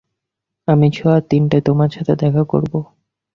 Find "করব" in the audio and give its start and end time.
2.43-2.73